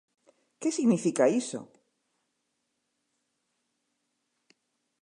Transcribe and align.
¿Que 0.61 0.69
significa 0.77 1.25
iso? 1.41 1.61